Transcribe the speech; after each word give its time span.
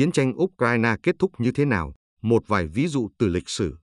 chiến 0.00 0.12
tranh 0.12 0.32
Ukraine 0.42 0.96
kết 1.02 1.16
thúc 1.18 1.30
như 1.38 1.52
thế 1.52 1.64
nào? 1.64 1.94
Một 2.22 2.42
vài 2.46 2.66
ví 2.66 2.88
dụ 2.88 3.08
từ 3.18 3.28
lịch 3.28 3.48
sử. 3.48 3.76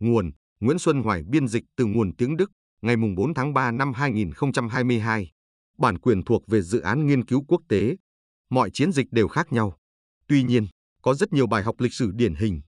Nguồn 0.00 0.30
Nguyễn 0.60 0.78
Xuân 0.78 1.02
Hoài 1.02 1.22
biên 1.22 1.48
dịch 1.48 1.64
từ 1.76 1.86
nguồn 1.86 2.16
tiếng 2.16 2.36
Đức, 2.36 2.50
ngày 2.80 2.96
4 3.16 3.34
tháng 3.34 3.54
3 3.54 3.70
năm 3.70 3.92
2022. 3.92 5.30
Bản 5.78 5.98
quyền 5.98 6.22
thuộc 6.24 6.46
về 6.46 6.62
dự 6.62 6.80
án 6.80 7.06
nghiên 7.06 7.24
cứu 7.24 7.44
quốc 7.48 7.60
tế. 7.68 7.96
Mọi 8.50 8.70
chiến 8.70 8.92
dịch 8.92 9.06
đều 9.10 9.28
khác 9.28 9.52
nhau. 9.52 9.76
Tuy 10.28 10.42
nhiên, 10.42 10.66
có 11.02 11.14
rất 11.14 11.32
nhiều 11.32 11.46
bài 11.46 11.62
học 11.62 11.74
lịch 11.78 11.92
sử 11.92 12.10
điển 12.14 12.34
hình. 12.34 12.60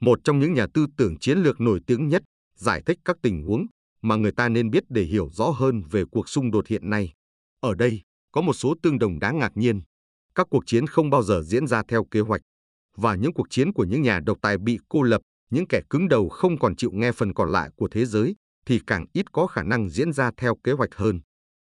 Một 0.00 0.18
trong 0.24 0.38
những 0.38 0.54
nhà 0.54 0.66
tư 0.74 0.86
tưởng 0.96 1.18
chiến 1.18 1.38
lược 1.38 1.60
nổi 1.60 1.80
tiếng 1.86 2.08
nhất 2.08 2.22
giải 2.54 2.82
thích 2.86 2.98
các 3.04 3.16
tình 3.22 3.42
huống 3.42 3.66
mà 4.02 4.16
người 4.16 4.32
ta 4.32 4.48
nên 4.48 4.70
biết 4.70 4.84
để 4.88 5.02
hiểu 5.02 5.30
rõ 5.32 5.50
hơn 5.50 5.82
về 5.90 6.04
cuộc 6.10 6.28
xung 6.28 6.50
đột 6.50 6.66
hiện 6.66 6.90
nay. 6.90 7.12
Ở 7.60 7.74
đây, 7.74 8.02
có 8.32 8.40
một 8.40 8.54
số 8.54 8.74
tương 8.82 8.98
đồng 8.98 9.18
đáng 9.18 9.38
ngạc 9.38 9.56
nhiên. 9.56 9.82
Các 10.34 10.46
cuộc 10.50 10.66
chiến 10.66 10.86
không 10.86 11.10
bao 11.10 11.22
giờ 11.22 11.42
diễn 11.42 11.66
ra 11.66 11.82
theo 11.88 12.04
kế 12.04 12.20
hoạch, 12.20 12.40
và 12.96 13.14
những 13.14 13.32
cuộc 13.32 13.46
chiến 13.50 13.72
của 13.72 13.84
những 13.84 14.02
nhà 14.02 14.20
độc 14.20 14.38
tài 14.42 14.58
bị 14.58 14.78
cô 14.88 15.02
lập, 15.02 15.20
những 15.50 15.66
kẻ 15.68 15.80
cứng 15.90 16.08
đầu 16.08 16.28
không 16.28 16.58
còn 16.58 16.76
chịu 16.76 16.90
nghe 16.92 17.12
phần 17.12 17.34
còn 17.34 17.52
lại 17.52 17.70
của 17.76 17.88
thế 17.90 18.06
giới, 18.06 18.34
thì 18.66 18.80
càng 18.86 19.04
ít 19.12 19.32
có 19.32 19.46
khả 19.46 19.62
năng 19.62 19.90
diễn 19.90 20.12
ra 20.12 20.30
theo 20.36 20.56
kế 20.64 20.72
hoạch 20.72 20.94
hơn. 20.94 21.20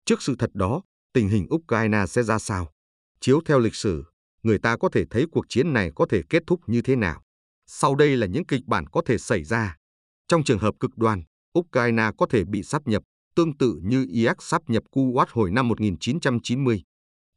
Trước 0.05 0.21
sự 0.21 0.35
thật 0.39 0.49
đó, 0.53 0.81
tình 1.13 1.29
hình 1.29 1.47
Ukraine 1.53 2.05
sẽ 2.07 2.23
ra 2.23 2.39
sao? 2.39 2.71
Chiếu 3.19 3.41
theo 3.45 3.59
lịch 3.59 3.75
sử, 3.75 4.03
người 4.43 4.59
ta 4.59 4.77
có 4.77 4.89
thể 4.89 5.05
thấy 5.09 5.25
cuộc 5.31 5.45
chiến 5.49 5.73
này 5.73 5.91
có 5.95 6.05
thể 6.09 6.21
kết 6.29 6.43
thúc 6.47 6.59
như 6.67 6.81
thế 6.81 6.95
nào. 6.95 7.21
Sau 7.67 7.95
đây 7.95 8.17
là 8.17 8.27
những 8.27 8.45
kịch 8.45 8.65
bản 8.65 8.87
có 8.87 9.01
thể 9.05 9.17
xảy 9.17 9.43
ra. 9.43 9.75
Trong 10.27 10.43
trường 10.43 10.59
hợp 10.59 10.75
cực 10.79 10.97
đoan, 10.97 11.23
Ukraine 11.59 12.11
có 12.17 12.25
thể 12.29 12.43
bị 12.43 12.63
sáp 12.63 12.87
nhập, 12.87 13.03
tương 13.35 13.57
tự 13.57 13.79
như 13.83 14.05
Iraq 14.05 14.35
sáp 14.39 14.69
nhập 14.69 14.83
Kuwait 14.91 15.25
hồi 15.29 15.51
năm 15.51 15.67
1990. 15.67 16.83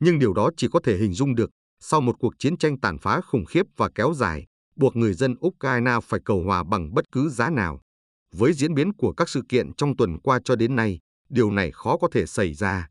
Nhưng 0.00 0.18
điều 0.18 0.32
đó 0.32 0.50
chỉ 0.56 0.68
có 0.72 0.80
thể 0.84 0.96
hình 0.96 1.14
dung 1.14 1.34
được 1.34 1.50
sau 1.80 2.00
một 2.00 2.16
cuộc 2.18 2.34
chiến 2.38 2.56
tranh 2.56 2.80
tàn 2.80 2.98
phá 2.98 3.20
khủng 3.20 3.44
khiếp 3.44 3.66
và 3.76 3.90
kéo 3.94 4.14
dài, 4.14 4.46
buộc 4.76 4.96
người 4.96 5.14
dân 5.14 5.34
Ukraine 5.46 5.92
phải 6.02 6.20
cầu 6.24 6.42
hòa 6.42 6.64
bằng 6.64 6.94
bất 6.94 7.12
cứ 7.12 7.28
giá 7.28 7.50
nào. 7.50 7.80
Với 8.34 8.52
diễn 8.52 8.74
biến 8.74 8.92
của 8.92 9.12
các 9.12 9.28
sự 9.28 9.42
kiện 9.48 9.74
trong 9.74 9.96
tuần 9.96 10.18
qua 10.18 10.38
cho 10.44 10.56
đến 10.56 10.76
nay, 10.76 10.98
điều 11.28 11.50
này 11.50 11.70
khó 11.70 11.96
có 11.96 12.08
thể 12.12 12.26
xảy 12.26 12.54
ra. 12.54 12.88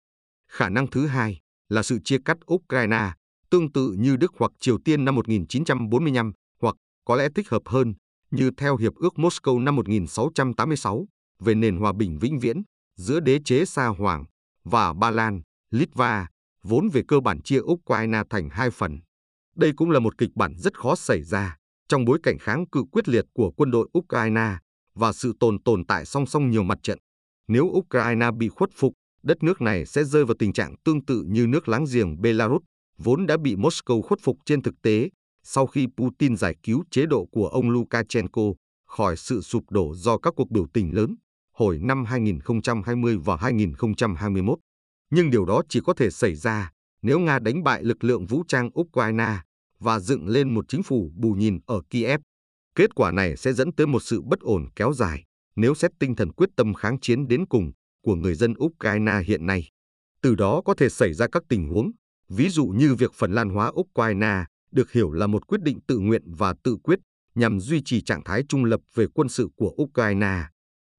Khả 0.52 0.70
năng 0.70 0.88
thứ 0.88 1.08
hai 1.08 1.40
là 1.70 1.84
sự 1.84 2.00
chia 2.04 2.18
cắt 2.26 2.38
Ukraine, 2.54 3.12
tương 3.50 3.72
tự 3.72 3.96
như 4.00 4.18
Đức 4.18 4.32
hoặc 4.38 4.52
Triều 4.60 4.78
Tiên 4.86 5.06
năm 5.06 5.16
1945, 5.16 6.32
hoặc 6.62 6.76
có 7.06 7.16
lẽ 7.16 7.30
thích 7.36 7.50
hợp 7.50 7.62
hơn, 7.66 7.94
như 8.32 8.52
theo 8.58 8.78
Hiệp 8.78 8.96
ước 8.96 9.14
Moscow 9.16 9.64
năm 9.64 9.76
1686 9.76 11.06
về 11.40 11.56
nền 11.56 11.78
hòa 11.78 11.94
bình 11.94 12.20
vĩnh 12.20 12.40
viễn 12.40 12.62
giữa 12.96 13.20
đế 13.20 13.40
chế 13.46 13.66
Sa 13.66 13.88
Hoàng 13.88 14.26
và 14.64 14.94
Ba 14.94 15.12
Lan, 15.12 15.42
Litva, 15.72 16.28
vốn 16.68 16.90
về 16.90 17.02
cơ 17.08 17.20
bản 17.20 17.42
chia 17.42 17.60
Ukraine 17.60 18.24
thành 18.30 18.50
hai 18.50 18.70
phần. 18.70 19.00
Đây 19.56 19.72
cũng 19.78 19.92
là 19.92 20.00
một 20.00 20.18
kịch 20.18 20.30
bản 20.36 20.54
rất 20.58 20.80
khó 20.80 20.96
xảy 20.96 21.24
ra 21.24 21.58
trong 21.90 22.06
bối 22.06 22.20
cảnh 22.24 22.38
kháng 22.40 22.70
cự 22.70 22.84
quyết 22.92 23.10
liệt 23.10 23.26
của 23.34 23.52
quân 23.52 23.72
đội 23.72 23.90
Ukraine 23.98 24.58
và 24.96 25.14
sự 25.14 25.34
tồn 25.40 25.64
tồn 25.64 25.86
tại 25.86 26.06
song 26.06 26.26
song 26.26 26.50
nhiều 26.50 26.64
mặt 26.64 26.78
trận. 26.84 27.00
Nếu 27.48 27.64
Ukraine 27.64 28.32
bị 28.38 28.50
khuất 28.50 28.70
phục, 28.76 28.94
đất 29.24 29.44
nước 29.44 29.62
này 29.62 29.86
sẽ 29.86 30.04
rơi 30.04 30.26
vào 30.26 30.36
tình 30.40 30.54
trạng 30.54 30.76
tương 30.84 31.06
tự 31.06 31.24
như 31.28 31.48
nước 31.48 31.68
láng 31.68 31.86
giềng 31.94 32.22
Belarus, 32.22 32.62
vốn 32.98 33.26
đã 33.26 33.38
bị 33.38 33.56
Moscow 33.56 34.02
khuất 34.02 34.20
phục 34.24 34.38
trên 34.46 34.62
thực 34.62 34.82
tế 34.82 35.10
sau 35.44 35.68
khi 35.68 35.88
Putin 35.98 36.36
giải 36.38 36.56
cứu 36.64 36.84
chế 36.92 37.06
độ 37.06 37.26
của 37.32 37.48
ông 37.48 37.70
Lukashenko 37.70 38.42
khỏi 38.88 39.18
sự 39.18 39.42
sụp 39.42 39.64
đổ 39.70 39.94
do 39.96 40.18
các 40.18 40.34
cuộc 40.36 40.52
biểu 40.52 40.66
tình 40.74 40.96
lớn 40.96 41.16
hồi 41.54 41.80
năm 41.82 42.06
2020 42.06 43.18
và 43.18 43.36
2021. 43.36 44.60
Nhưng 45.10 45.30
điều 45.30 45.46
đó 45.46 45.62
chỉ 45.70 45.80
có 45.86 45.94
thể 45.94 46.10
xảy 46.10 46.36
ra 46.36 46.72
nếu 47.02 47.20
Nga 47.20 47.40
đánh 47.40 47.64
bại 47.64 47.84
lực 47.84 48.04
lượng 48.04 48.26
vũ 48.26 48.44
trang 48.48 48.70
Ukraine 48.80 49.38
và 49.80 50.00
dựng 50.00 50.28
lên 50.28 50.54
một 50.54 50.66
chính 50.68 50.84
phủ 50.84 51.12
bù 51.16 51.34
nhìn 51.34 51.60
ở 51.66 51.82
Kiev. 51.90 52.22
Kết 52.76 52.96
quả 52.96 53.12
này 53.12 53.38
sẽ 53.38 53.54
dẫn 53.54 53.72
tới 53.76 53.88
một 53.88 54.00
sự 54.00 54.22
bất 54.22 54.40
ổn 54.40 54.66
kéo 54.76 54.94
dài 54.94 55.24
nếu 55.56 55.76
xét 55.76 55.92
tinh 56.00 56.16
thần 56.16 56.32
quyết 56.32 56.50
tâm 56.56 56.74
kháng 56.74 57.00
chiến 57.00 57.28
đến 57.28 57.46
cùng 57.46 57.72
của 58.02 58.16
người 58.16 58.36
dân 58.36 58.54
Ukraine 58.64 59.22
hiện 59.26 59.46
nay. 59.46 59.70
Từ 60.22 60.36
đó 60.36 60.62
có 60.66 60.74
thể 60.74 60.90
xảy 60.90 61.14
ra 61.14 61.28
các 61.32 61.44
tình 61.50 61.68
huống, 61.68 61.92
ví 62.30 62.50
dụ 62.50 62.66
như 62.66 62.96
việc 62.96 63.14
Phần 63.14 63.32
Lan 63.32 63.50
hóa 63.50 63.72
Ukraine 63.80 64.46
được 64.72 64.92
hiểu 64.92 65.12
là 65.12 65.28
một 65.28 65.48
quyết 65.48 65.62
định 65.62 65.80
tự 65.88 66.00
nguyện 66.00 66.24
và 66.26 66.54
tự 66.64 66.78
quyết 66.84 67.00
nhằm 67.36 67.60
duy 67.60 67.82
trì 67.86 68.02
trạng 68.02 68.24
thái 68.24 68.44
trung 68.50 68.66
lập 68.66 68.80
về 68.96 69.06
quân 69.14 69.30
sự 69.30 69.50
của 69.56 69.74
Ukraine. 69.82 70.44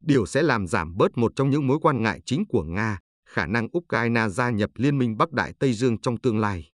Điều 0.04 0.26
sẽ 0.26 0.42
làm 0.42 0.66
giảm 0.66 0.96
bớt 0.96 1.18
một 1.18 1.32
trong 1.36 1.50
những 1.50 1.66
mối 1.66 1.78
quan 1.82 2.02
ngại 2.02 2.20
chính 2.24 2.44
của 2.48 2.62
Nga, 2.62 2.98
khả 3.28 3.46
năng 3.46 3.68
Ukraine 3.78 4.28
gia 4.28 4.50
nhập 4.50 4.70
Liên 4.74 4.98
minh 4.98 5.16
Bắc 5.16 5.32
Đại 5.32 5.52
Tây 5.58 5.72
Dương 5.72 6.00
trong 6.00 6.20
tương 6.20 6.38
lai. 6.38 6.70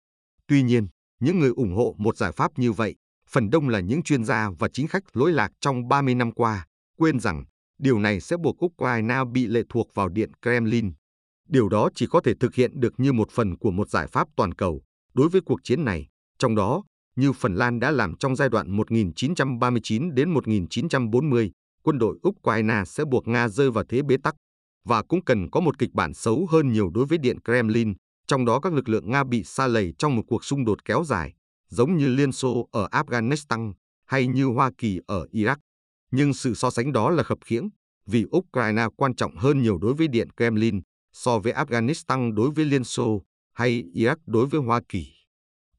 Tuy 0.46 0.62
nhiên, 0.62 0.88
những 1.20 1.38
người 1.38 1.50
ủng 1.50 1.74
hộ 1.76 1.94
một 1.98 2.16
giải 2.16 2.32
pháp 2.32 2.58
như 2.58 2.72
vậy, 2.72 2.94
phần 3.28 3.50
đông 3.50 3.68
là 3.68 3.80
những 3.80 4.02
chuyên 4.02 4.24
gia 4.24 4.50
và 4.58 4.68
chính 4.72 4.88
khách 4.88 5.16
lỗi 5.16 5.32
lạc 5.32 5.52
trong 5.60 5.88
30 5.88 6.14
năm 6.14 6.32
qua, 6.32 6.66
quên 6.96 7.20
rằng 7.20 7.44
điều 7.78 7.98
này 7.98 8.20
sẽ 8.20 8.36
buộc 8.36 8.64
Ukraine 8.64 9.18
bị 9.32 9.46
lệ 9.46 9.62
thuộc 9.68 9.94
vào 9.94 10.08
Điện 10.08 10.30
Kremlin. 10.42 10.92
Điều 11.48 11.68
đó 11.68 11.88
chỉ 11.94 12.06
có 12.10 12.20
thể 12.20 12.34
thực 12.40 12.54
hiện 12.54 12.80
được 12.80 12.92
như 13.00 13.12
một 13.12 13.30
phần 13.30 13.56
của 13.58 13.70
một 13.70 13.88
giải 13.88 14.06
pháp 14.06 14.28
toàn 14.36 14.54
cầu 14.54 14.82
đối 15.14 15.28
với 15.28 15.40
cuộc 15.40 15.60
chiến 15.64 15.84
này, 15.84 16.08
trong 16.38 16.54
đó, 16.54 16.82
như 17.16 17.32
Phần 17.32 17.54
Lan 17.54 17.80
đã 17.80 17.90
làm 17.90 18.16
trong 18.16 18.36
giai 18.36 18.48
đoạn 18.48 18.70
1939 18.70 20.14
đến 20.14 20.30
1940, 20.30 21.52
quân 21.82 21.98
đội 21.98 22.18
Ukraine 22.28 22.82
sẽ 22.86 23.04
buộc 23.04 23.28
Nga 23.28 23.48
rơi 23.48 23.70
vào 23.70 23.84
thế 23.88 24.02
bế 24.02 24.16
tắc 24.16 24.34
và 24.84 25.02
cũng 25.02 25.24
cần 25.24 25.50
có 25.50 25.60
một 25.60 25.78
kịch 25.78 25.92
bản 25.92 26.14
xấu 26.14 26.46
hơn 26.50 26.72
nhiều 26.72 26.90
đối 26.94 27.06
với 27.06 27.18
Điện 27.18 27.38
Kremlin, 27.44 27.94
trong 28.26 28.44
đó 28.44 28.60
các 28.60 28.72
lực 28.72 28.88
lượng 28.88 29.10
Nga 29.10 29.24
bị 29.24 29.44
xa 29.44 29.66
lầy 29.66 29.94
trong 29.98 30.16
một 30.16 30.22
cuộc 30.26 30.44
xung 30.44 30.64
đột 30.64 30.84
kéo 30.84 31.04
dài, 31.04 31.34
giống 31.68 31.96
như 31.96 32.08
Liên 32.08 32.32
Xô 32.32 32.68
ở 32.72 32.88
Afghanistan 32.92 33.72
hay 34.04 34.26
như 34.26 34.44
Hoa 34.44 34.70
Kỳ 34.78 35.00
ở 35.06 35.26
Iraq. 35.32 35.56
Nhưng 36.10 36.34
sự 36.34 36.54
so 36.54 36.70
sánh 36.70 36.92
đó 36.92 37.10
là 37.10 37.22
khập 37.22 37.38
khiễng, 37.44 37.68
vì 38.06 38.24
Ukraine 38.36 38.86
quan 38.96 39.14
trọng 39.14 39.36
hơn 39.36 39.62
nhiều 39.62 39.78
đối 39.78 39.94
với 39.94 40.08
Điện 40.08 40.28
Kremlin 40.36 40.80
so 41.12 41.38
với 41.38 41.52
Afghanistan 41.52 42.34
đối 42.34 42.50
với 42.50 42.64
Liên 42.64 42.84
Xô 42.84 43.22
hay 43.52 43.84
Iraq 43.94 44.16
đối 44.26 44.46
với 44.46 44.60
Hoa 44.60 44.80
Kỳ. 44.88 45.06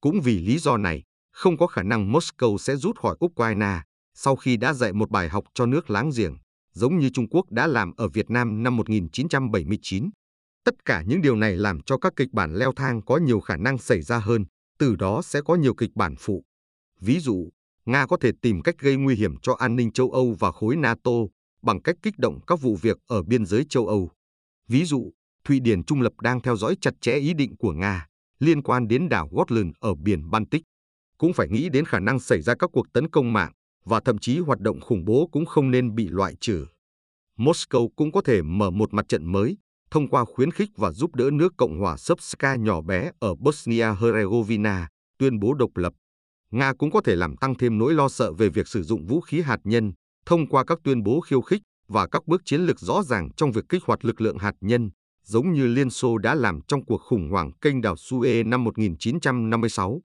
Cũng 0.02 0.22
vì 0.22 0.40
lý 0.40 0.58
do 0.58 0.78
này, 0.78 1.04
không 1.32 1.58
có 1.58 1.68
khả 1.68 1.84
năng 1.84 2.12
Moscow 2.14 2.58
sẽ 2.58 2.76
rút 2.76 3.00
khỏi 3.00 3.16
Ukraine 3.26 3.82
sau 4.14 4.36
khi 4.36 4.58
đã 4.58 4.74
dạy 4.74 4.94
một 4.94 5.10
bài 5.10 5.30
học 5.30 5.44
cho 5.54 5.66
nước 5.66 5.90
láng 5.90 6.12
giềng, 6.18 6.38
giống 6.74 7.00
như 7.00 7.10
Trung 7.10 7.30
Quốc 7.30 7.52
đã 7.52 7.68
làm 7.68 7.92
ở 7.98 8.08
Việt 8.08 8.30
Nam 8.30 8.64
năm 8.64 8.78
1979. 8.78 10.10
Tất 10.66 10.86
cả 10.86 11.04
những 11.08 11.22
điều 11.22 11.36
này 11.36 11.58
làm 11.58 11.82
cho 11.86 11.98
các 11.98 12.14
kịch 12.16 12.32
bản 12.32 12.54
leo 12.54 12.74
thang 12.76 13.02
có 13.02 13.18
nhiều 13.18 13.40
khả 13.40 13.58
năng 13.58 13.78
xảy 13.78 14.02
ra 14.02 14.20
hơn, 14.20 14.46
từ 14.80 14.96
đó 14.96 15.22
sẽ 15.22 15.42
có 15.42 15.56
nhiều 15.56 15.74
kịch 15.74 15.92
bản 15.96 16.16
phụ. 16.20 16.44
Ví 17.00 17.20
dụ, 17.20 17.50
Nga 17.86 18.06
có 18.06 18.18
thể 18.22 18.32
tìm 18.42 18.62
cách 18.62 18.76
gây 18.80 18.96
nguy 18.96 19.16
hiểm 19.16 19.36
cho 19.42 19.54
an 19.54 19.76
ninh 19.76 19.92
châu 19.92 20.12
Âu 20.12 20.36
và 20.40 20.52
khối 20.52 20.76
NATO 20.76 21.12
bằng 21.62 21.82
cách 21.82 21.96
kích 22.02 22.18
động 22.18 22.40
các 22.48 22.62
vụ 22.62 22.76
việc 22.76 22.98
ở 23.08 23.24
biên 23.24 23.46
giới 23.46 23.66
châu 23.70 23.88
Âu. 23.88 24.10
Ví 24.68 24.86
dụ, 24.86 25.12
Thụy 25.44 25.60
Điển 25.60 25.84
trung 25.84 26.02
lập 26.02 26.14
đang 26.22 26.42
theo 26.42 26.56
dõi 26.56 26.76
chặt 26.82 26.94
chẽ 27.02 27.16
ý 27.16 27.34
định 27.34 27.58
của 27.58 27.72
Nga 27.72 28.08
liên 28.40 28.62
quan 28.62 28.88
đến 28.88 29.10
đảo 29.10 29.30
Gotland 29.32 29.72
ở 29.80 29.96
biển 29.96 30.30
Baltic. 30.32 30.64
Cũng 31.18 31.34
phải 31.34 31.48
nghĩ 31.50 31.70
đến 31.70 31.86
khả 31.86 32.00
năng 32.00 32.20
xảy 32.20 32.42
ra 32.42 32.56
các 32.56 32.70
cuộc 32.74 32.94
tấn 32.94 33.10
công 33.10 33.34
mạng 33.34 33.52
và 33.86 34.00
thậm 34.00 34.18
chí 34.18 34.40
hoạt 34.40 34.60
động 34.60 34.80
khủng 34.80 35.06
bố 35.06 35.30
cũng 35.32 35.46
không 35.46 35.72
nên 35.72 35.96
bị 35.96 36.08
loại 36.08 36.36
trừ. 36.40 36.66
Moscow 37.38 37.90
cũng 37.96 38.12
có 38.12 38.22
thể 38.22 38.42
mở 38.42 38.70
một 38.70 38.94
mặt 38.94 39.06
trận 39.08 39.32
mới 39.32 39.58
thông 39.92 40.08
qua 40.08 40.26
khuyến 40.26 40.52
khích 40.52 40.70
và 40.78 40.92
giúp 40.92 41.16
đỡ 41.16 41.30
nước 41.34 41.54
Cộng 41.58 41.80
hòa 41.80 41.98
Srpska 41.98 42.56
nhỏ 42.56 42.82
bé 42.82 43.12
ở 43.20 43.34
Bosnia-Herzegovina 43.34 44.86
tuyên 45.18 45.40
bố 45.40 45.54
độc 45.54 45.78
lập. 45.78 45.94
Nga 46.52 46.74
cũng 46.74 46.92
có 46.92 47.02
thể 47.02 47.16
làm 47.16 47.38
tăng 47.38 47.56
thêm 47.56 47.78
nỗi 47.78 47.94
lo 47.94 48.10
sợ 48.10 48.34
về 48.34 48.50
việc 48.50 48.68
sử 48.68 48.84
dụng 48.84 49.06
vũ 49.06 49.22
khí 49.22 49.42
hạt 49.42 49.60
nhân 49.64 49.92
thông 50.26 50.48
qua 50.48 50.64
các 50.66 50.80
tuyên 50.84 51.04
bố 51.04 51.20
khiêu 51.20 51.42
khích 51.42 51.62
và 51.88 52.08
các 52.08 52.28
bước 52.28 52.42
chiến 52.46 52.62
lược 52.62 52.80
rõ 52.80 53.04
ràng 53.04 53.30
trong 53.38 53.52
việc 53.52 53.66
kích 53.70 53.84
hoạt 53.84 54.06
lực 54.06 54.22
lượng 54.22 54.38
hạt 54.38 54.56
nhân, 54.62 54.90
giống 55.24 55.54
như 55.54 55.68
Liên 55.68 55.90
Xô 55.90 56.18
đã 56.18 56.36
làm 56.36 56.60
trong 56.68 56.86
cuộc 56.86 57.02
khủng 57.02 57.30
hoảng 57.32 57.52
kênh 57.62 57.82
đảo 57.82 57.96
Suez 57.96 58.50
năm 58.50 58.64
1956. 58.64 60.02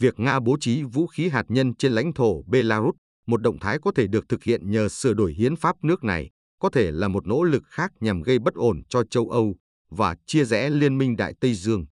Việc 0.00 0.20
Nga 0.20 0.40
bố 0.40 0.56
trí 0.60 0.82
vũ 0.82 1.06
khí 1.06 1.28
hạt 1.28 1.44
nhân 1.48 1.74
trên 1.74 1.92
lãnh 1.92 2.12
thổ 2.12 2.42
Belarus, 2.42 2.94
một 3.28 3.42
động 3.42 3.58
thái 3.58 3.78
có 3.82 3.92
thể 3.94 4.06
được 4.06 4.28
thực 4.28 4.44
hiện 4.44 4.70
nhờ 4.70 4.88
sửa 4.88 5.14
đổi 5.14 5.32
hiến 5.32 5.56
pháp 5.56 5.84
nước 5.84 6.04
này, 6.04 6.30
có 6.58 6.70
thể 6.70 6.90
là 6.92 7.08
một 7.08 7.26
nỗ 7.26 7.42
lực 7.42 7.62
khác 7.66 7.92
nhằm 8.00 8.22
gây 8.22 8.38
bất 8.38 8.54
ổn 8.54 8.82
cho 8.88 9.04
châu 9.04 9.28
Âu 9.30 9.56
và 9.90 10.16
chia 10.26 10.44
rẽ 10.44 10.70
Liên 10.70 10.98
minh 10.98 11.16
Đại 11.16 11.34
Tây 11.40 11.54
Dương. 11.54 11.86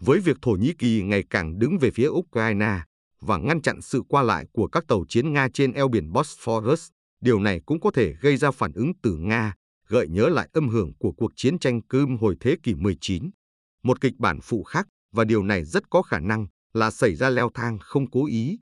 Với 0.00 0.20
việc 0.20 0.36
Thổ 0.42 0.50
Nhĩ 0.50 0.72
Kỳ 0.78 1.02
ngày 1.02 1.24
càng 1.30 1.58
đứng 1.58 1.78
về 1.78 1.90
phía 1.90 2.08
Ukraine 2.08 2.80
và 3.20 3.36
ngăn 3.36 3.62
chặn 3.62 3.82
sự 3.82 4.02
qua 4.08 4.22
lại 4.22 4.46
của 4.52 4.68
các 4.68 4.84
tàu 4.88 5.04
chiến 5.08 5.32
Nga 5.32 5.48
trên 5.54 5.72
eo 5.72 5.88
biển 5.88 6.12
Bosphorus, 6.12 6.88
điều 7.20 7.40
này 7.40 7.60
cũng 7.66 7.80
có 7.80 7.90
thể 7.90 8.14
gây 8.20 8.36
ra 8.36 8.50
phản 8.50 8.72
ứng 8.72 8.92
từ 9.02 9.16
Nga, 9.16 9.54
gợi 9.88 10.08
nhớ 10.08 10.28
lại 10.28 10.48
âm 10.52 10.68
hưởng 10.68 10.92
của 10.98 11.12
cuộc 11.12 11.32
chiến 11.36 11.58
tranh 11.58 11.80
Crimea 11.88 12.16
hồi 12.20 12.36
thế 12.40 12.56
kỷ 12.62 12.74
19. 12.74 13.30
Một 13.82 14.00
kịch 14.00 14.14
bản 14.18 14.38
phụ 14.42 14.62
khác, 14.62 14.86
và 15.12 15.24
điều 15.24 15.42
này 15.42 15.64
rất 15.64 15.90
có 15.90 16.02
khả 16.02 16.18
năng, 16.18 16.46
là 16.72 16.90
xảy 16.90 17.14
ra 17.14 17.30
leo 17.30 17.50
thang 17.54 17.78
không 17.80 18.10
cố 18.10 18.26
ý. 18.26 18.58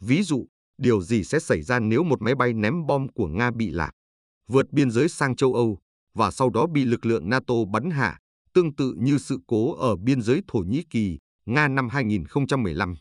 Ví 0.00 0.22
dụ, 0.22 0.46
điều 0.84 1.02
gì 1.02 1.24
sẽ 1.24 1.38
xảy 1.38 1.62
ra 1.62 1.78
nếu 1.80 2.02
một 2.04 2.22
máy 2.22 2.34
bay 2.34 2.52
ném 2.52 2.86
bom 2.86 3.08
của 3.08 3.26
Nga 3.26 3.50
bị 3.50 3.70
lạc? 3.70 3.90
vượt 4.48 4.72
biên 4.72 4.90
giới 4.90 5.08
sang 5.08 5.36
châu 5.36 5.54
Âu 5.54 5.78
và 6.14 6.30
sau 6.30 6.50
đó 6.50 6.66
bị 6.66 6.84
lực 6.84 7.06
lượng 7.06 7.28
NATO 7.28 7.54
bắn 7.72 7.90
hạ, 7.90 8.18
tương 8.54 8.74
tự 8.74 8.94
như 8.98 9.18
sự 9.18 9.38
cố 9.46 9.74
ở 9.74 9.96
biên 9.96 10.22
giới 10.22 10.40
Thổ 10.48 10.58
Nhĩ 10.58 10.82
Kỳ, 10.90 11.18
Nga 11.46 11.68
năm 11.68 11.88
2015. 11.88 12.94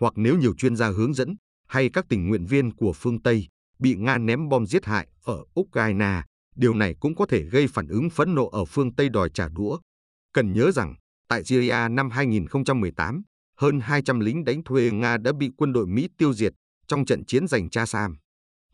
hoặc 0.00 0.12
nếu 0.16 0.38
nhiều 0.38 0.54
chuyên 0.54 0.76
gia 0.76 0.88
hướng 0.88 1.14
dẫn 1.14 1.36
hay 1.68 1.90
các 1.92 2.04
tình 2.08 2.28
nguyện 2.28 2.46
viên 2.46 2.76
của 2.76 2.92
phương 2.92 3.22
Tây 3.22 3.46
bị 3.78 3.94
Nga 3.96 4.18
ném 4.18 4.48
bom 4.48 4.66
giết 4.66 4.84
hại 4.84 5.08
ở 5.24 5.44
Ukraine, 5.60 6.22
điều 6.56 6.74
này 6.74 6.94
cũng 7.00 7.14
có 7.14 7.26
thể 7.26 7.42
gây 7.42 7.66
phản 7.68 7.88
ứng 7.88 8.10
phẫn 8.10 8.34
nộ 8.34 8.48
ở 8.48 8.64
phương 8.64 8.94
Tây 8.94 9.08
đòi 9.08 9.30
trả 9.34 9.48
đũa. 9.48 9.78
Cần 10.32 10.52
nhớ 10.52 10.70
rằng, 10.70 10.94
tại 11.28 11.44
Syria 11.44 11.88
năm 11.90 12.10
2018, 12.10 13.22
hơn 13.60 13.80
200 13.80 14.20
lính 14.20 14.44
đánh 14.44 14.64
thuê 14.64 14.90
Nga 14.90 15.16
đã 15.16 15.32
bị 15.32 15.50
quân 15.56 15.72
đội 15.72 15.86
Mỹ 15.86 16.08
tiêu 16.18 16.32
diệt 16.32 16.52
trong 16.88 17.04
trận 17.04 17.24
chiến 17.24 17.46
giành 17.48 17.70
Cha 17.70 17.86
Sam. 17.86 18.16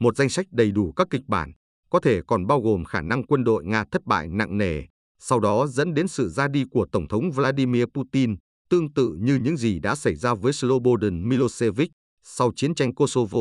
Một 0.00 0.16
danh 0.16 0.28
sách 0.28 0.46
đầy 0.50 0.70
đủ 0.70 0.92
các 0.92 1.06
kịch 1.10 1.26
bản, 1.26 1.52
có 1.90 2.00
thể 2.00 2.20
còn 2.26 2.46
bao 2.46 2.60
gồm 2.60 2.84
khả 2.84 3.00
năng 3.00 3.26
quân 3.26 3.44
đội 3.44 3.64
Nga 3.64 3.84
thất 3.90 4.06
bại 4.06 4.28
nặng 4.28 4.58
nề, 4.58 4.82
sau 5.18 5.40
đó 5.40 5.66
dẫn 5.66 5.94
đến 5.94 6.08
sự 6.08 6.28
ra 6.28 6.48
đi 6.48 6.64
của 6.70 6.86
Tổng 6.92 7.08
thống 7.08 7.30
Vladimir 7.30 7.84
Putin, 7.94 8.34
tương 8.68 8.92
tự 8.92 9.16
như 9.20 9.36
những 9.36 9.56
gì 9.56 9.78
đã 9.78 9.94
xảy 9.94 10.14
ra 10.14 10.34
với 10.34 10.52
Slobodan 10.52 11.28
Milosevic 11.28 11.90
sau 12.22 12.52
chiến 12.56 12.74
tranh 12.74 12.94
Kosovo 12.94 13.40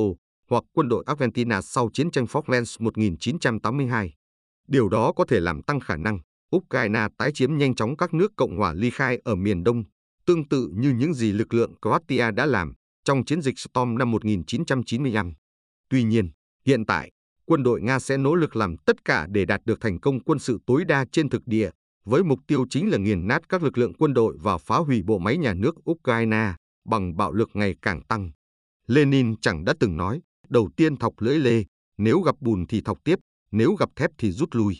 hoặc 0.49 0.63
quân 0.73 0.89
đội 0.89 1.03
Argentina 1.07 1.61
sau 1.61 1.89
chiến 1.93 2.11
tranh 2.11 2.25
Falklands 2.25 2.83
1982. 2.83 4.13
Điều 4.67 4.89
đó 4.89 5.11
có 5.15 5.25
thể 5.25 5.39
làm 5.39 5.61
tăng 5.61 5.79
khả 5.79 5.97
năng 5.97 6.19
Ukraine 6.55 7.07
tái 7.17 7.31
chiếm 7.33 7.57
nhanh 7.57 7.75
chóng 7.75 7.97
các 7.97 8.13
nước 8.13 8.31
Cộng 8.35 8.57
hòa 8.57 8.73
ly 8.73 8.89
khai 8.89 9.21
ở 9.23 9.35
miền 9.35 9.63
Đông, 9.63 9.83
tương 10.25 10.47
tự 10.47 10.69
như 10.73 10.89
những 10.89 11.13
gì 11.13 11.31
lực 11.31 11.53
lượng 11.53 11.73
Croatia 11.81 12.31
đã 12.31 12.45
làm 12.45 12.73
trong 13.03 13.25
chiến 13.25 13.41
dịch 13.41 13.59
Storm 13.59 13.97
năm 13.97 14.11
1995. 14.11 15.33
Tuy 15.89 16.03
nhiên, 16.03 16.29
hiện 16.65 16.85
tại, 16.85 17.11
quân 17.45 17.63
đội 17.63 17.81
Nga 17.81 18.00
sẽ 18.00 18.17
nỗ 18.17 18.35
lực 18.35 18.55
làm 18.55 18.77
tất 18.77 19.05
cả 19.05 19.27
để 19.29 19.45
đạt 19.45 19.61
được 19.65 19.81
thành 19.81 20.00
công 20.00 20.19
quân 20.19 20.39
sự 20.39 20.57
tối 20.65 20.85
đa 20.85 21.05
trên 21.11 21.29
thực 21.29 21.41
địa, 21.45 21.69
với 22.05 22.23
mục 22.23 22.39
tiêu 22.47 22.65
chính 22.69 22.89
là 22.89 22.97
nghiền 22.97 23.27
nát 23.27 23.50
các 23.50 23.63
lực 23.63 23.77
lượng 23.77 23.94
quân 23.94 24.13
đội 24.13 24.38
và 24.41 24.57
phá 24.57 24.77
hủy 24.77 25.01
bộ 25.05 25.17
máy 25.17 25.38
nhà 25.38 25.53
nước 25.53 25.89
Ukraine 25.91 26.53
bằng 26.85 27.17
bạo 27.17 27.33
lực 27.33 27.50
ngày 27.53 27.75
càng 27.81 28.01
tăng. 28.01 28.31
Lenin 28.88 29.35
chẳng 29.41 29.65
đã 29.65 29.73
từng 29.79 29.97
nói, 29.97 30.21
đầu 30.50 30.69
tiên 30.77 30.97
thọc 30.97 31.13
lưỡi 31.21 31.38
lê, 31.38 31.63
nếu 31.97 32.19
gặp 32.19 32.35
bùn 32.39 32.65
thì 32.67 32.81
thọc 32.81 33.03
tiếp, 33.03 33.19
nếu 33.51 33.75
gặp 33.75 33.89
thép 33.95 34.11
thì 34.17 34.31
rút 34.31 34.55
lui. 34.55 34.77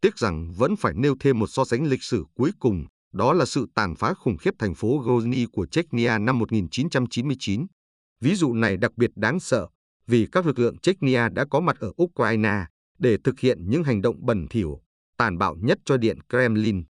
Tiếc 0.00 0.18
rằng 0.18 0.52
vẫn 0.56 0.76
phải 0.76 0.94
nêu 0.94 1.16
thêm 1.20 1.38
một 1.38 1.46
so 1.46 1.64
sánh 1.64 1.84
lịch 1.86 2.02
sử 2.02 2.24
cuối 2.34 2.50
cùng, 2.58 2.86
đó 3.16 3.32
là 3.32 3.44
sự 3.44 3.66
tàn 3.74 3.94
phá 3.94 4.14
khủng 4.14 4.36
khiếp 4.36 4.54
thành 4.58 4.74
phố 4.74 5.02
Grozny 5.04 5.46
của 5.52 5.66
Chechnya 5.66 6.18
năm 6.18 6.38
1999. 6.38 7.66
Ví 8.20 8.34
dụ 8.34 8.54
này 8.54 8.76
đặc 8.76 8.92
biệt 8.96 9.10
đáng 9.16 9.40
sợ 9.40 9.66
vì 10.06 10.26
các 10.32 10.46
lực 10.46 10.58
lượng 10.58 10.78
Chechnya 10.78 11.28
đã 11.28 11.44
có 11.50 11.60
mặt 11.60 11.76
ở 11.80 11.92
Ukraine 12.02 12.64
để 12.98 13.16
thực 13.24 13.40
hiện 13.40 13.70
những 13.70 13.84
hành 13.84 14.02
động 14.02 14.26
bẩn 14.26 14.46
thỉu, 14.50 14.80
tàn 15.16 15.38
bạo 15.38 15.56
nhất 15.60 15.78
cho 15.84 15.96
Điện 15.96 16.18
Kremlin. 16.28 16.84